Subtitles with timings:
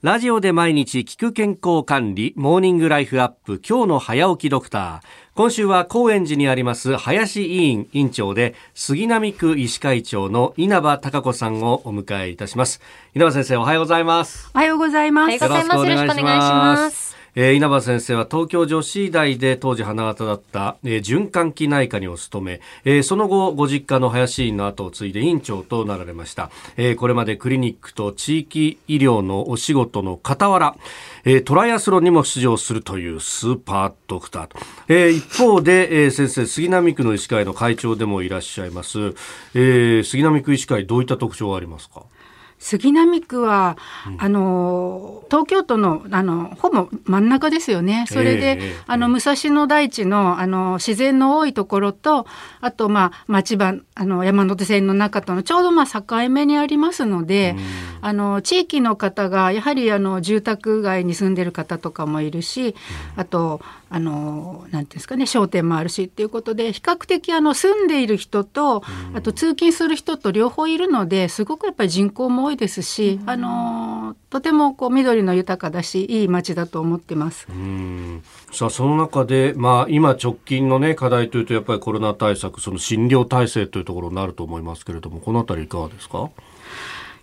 [0.00, 5.06] ラジオで毎日聞く健康管理、モーニングライフアップ、今日の早起きドクター。
[5.34, 12.80] 今週は高円寺にあります林委員委員長で、杉並区医師会長の稲葉孝子さんをお迎えいたします。
[13.16, 14.48] 稲葉先生、おはようございます。
[14.54, 15.32] おはようございます。
[15.32, 17.07] よろしくお願いします。
[17.34, 30.76] えー、稲葉先生は東京女子医大で当時花形だった、えー、循環器内科にお勤め、えー、その後ご実家の林院の後を継いで院長となられました、えー、これまでクリニックと地域医療のお仕事の傍ら、
[31.24, 34.46] えー、トライアスロンにも出場するというスーパードクター。
[34.48, 34.58] と、
[34.88, 39.14] えー、一方で、えー、先生杉並区の医師会の会長でもいらっしゃいます、
[39.54, 42.02] えー、杉並区医師会どういった特徴がありますか？
[42.58, 43.76] 杉並区は、
[44.06, 48.04] うん、あの東京都のあのほぼ真ん中ですよね。
[48.08, 52.26] それで、えー、あの武蔵野台地のあの自然の多いところと
[52.60, 57.54] あとまあ町場あの山手線の中とのちょうどまあ境目にありますので、
[57.97, 62.74] うん、あの地域の方がやはりあの住宅街に住んでる方とかもいるし、うん、
[63.16, 68.82] あとあのなんていうんですかね商店もあるしっていうことで比較的あの住んでいる人と、
[69.14, 77.46] あと通勤する人と両方いるのですごくやっぱり人口も多いですし、あのとてもこう緑の豊かだしいい街だと思ってます。
[78.52, 86.30] さあその中で、まあ、今直近の、ね、課題というとやっぱりコロナ対策その診療体制というところになると思いますけれどもこの辺りいかがですか？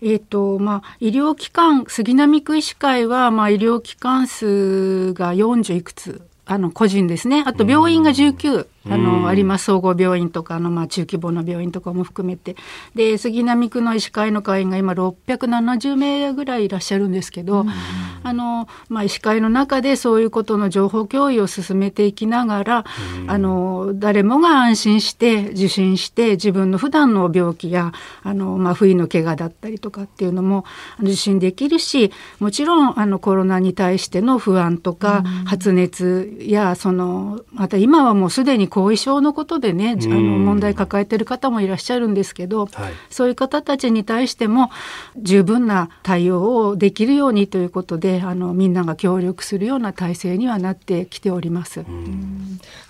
[0.00, 7.44] えーとまあ、医療機関杉並区医師会は、まあ、医療機関数が40いくつあの個人ですね。
[7.46, 12.56] あと病院が19あのあります総合病院とかの、まあ、中規模の病院とかも含めて。
[12.94, 17.66] で杉並区の医師会の会員が今670名ぐらいいらっしゃるんですけど
[18.22, 22.84] あの、まあ、医師会の中でそういうことの情報共有を進めていきながら
[23.26, 27.92] あの誰もが安心して受診して自分の普段の病気や
[28.22, 30.64] あの、まあ、不意の怪我だったりとかっていうのも
[31.00, 44.70] 受診できるしもちろんあのコロナに対しての不安とか発熱やそのまた今はもうすでに後遺症のことでね、あの問題抱えてる方もいらっしゃるんですけど、はい、そういう方たちに対しても
[45.16, 51.84] 十分な対応をできるようにということであのみんなが協力するような体制にはなってきております。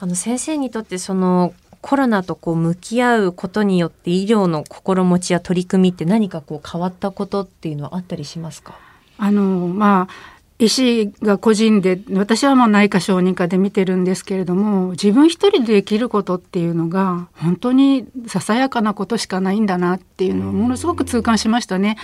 [0.00, 8.76] あの先生にとってそのコロナとこう向き合うことによって医療の心持ちや取り組みって何かこう変わったことっていうのはあったりしますか？
[9.16, 21.96] あのまあ医師が個人で私はもう内科小児科で見てるんですけれども自分一人でできることっていうのが本当にささやかなことしかないんだなっていうのをものすごく痛感しましたね。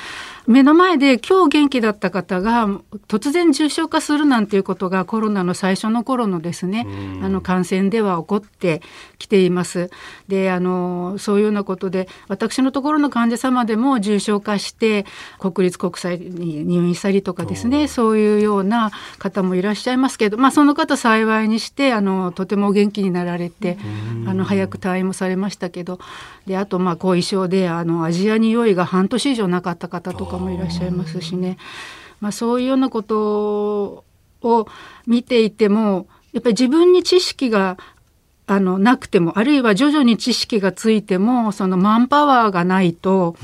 [0.46, 2.68] 目の前で今日元気だった方が
[3.08, 6.86] 突然重症化するなんていうことがコロナの最初の頃のですね
[7.22, 8.82] あの感染では起こって
[9.18, 9.90] きています。
[10.28, 15.06] であのそういうようなことで私のところの患者様でも重症化して
[15.40, 23.78] 国立国際に入院したりとかですねそういうような方もいらっしゃいますけど、まあ、その方幸いにしてあのとても元気になられて
[24.26, 25.98] あの早く退院もされましたけど
[26.46, 31.58] であとまあ後遺症であのアジア匂いが半年以上なかった方とかもいらっしゃいますしね、
[32.20, 34.04] まあ、そういうようなこと
[34.42, 34.66] を
[35.06, 37.78] 見ていてもやっぱり自分に知識が
[38.46, 43.36] あのなくてもあるいは徐々に知識がついてもそのマンパワーがないと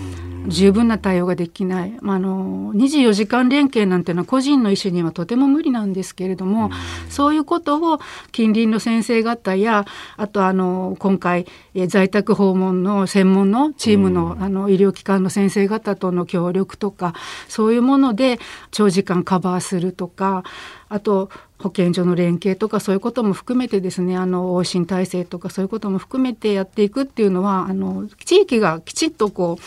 [0.46, 6.70] 十分な対応ができない、まあ、あの24時間連携なんていうのは個人の医師にはとても無理なんですけれども
[7.08, 7.98] そういうことを
[8.32, 11.46] 近隣の先生方やあとあの今回
[11.86, 17.14] 在宅訪問の専門のチームのあの医療機関の先生方との協力とか
[17.48, 18.38] そういうもので
[18.70, 20.44] 長時間カバーするとか
[20.90, 29.62] あと保健所の連携とかそういうことも含めてですねあの往診体制とかそういうことも含めてやっていくっていうのはあの地域がきちっとこう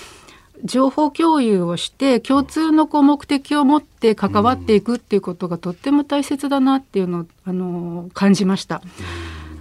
[0.66, 8.82] 情報共有をして共通のこう目的を持って関わっていくっていうことがとっても大切だなっていうのをあの感じました。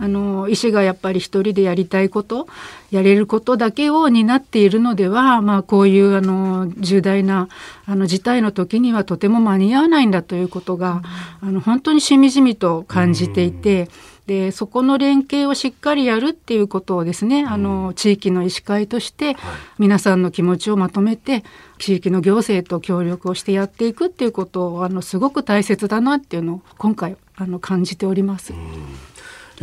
[0.03, 2.49] あの医師がやっぱり一人でやりたいこと
[2.91, 7.49] やれることだけを担っているのでは、まあ、こういうあの重大な
[7.87, 11.03] あの事態の時にはとても間に合わないんだということが、
[11.41, 13.89] あの本当にしみじみと感じていて。
[14.27, 19.37] でそこの連携をしっかりやるっていうことをですね、あの地域の医師会として
[19.81, 21.43] 皆さんの気持ちをまとめて
[21.81, 28.55] 地域の行政と協力をしてやっていくっていうことをあのすごく大切だなっていうのを今回あの感じております。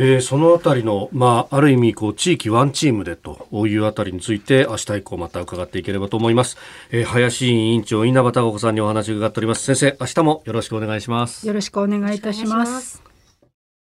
[0.02, 6.56] えー、そのあたりの、まあ、ある意味こう地域ワンチームでというあたりについて明日以降また伺っていければと思います、
[6.90, 9.62] えー、林委員長稲葉孝子さんにお話を伺っております。
[9.62, 11.46] 先生明日もよろしくお願いします。
[11.46, 13.09] よろしくお願いいたします。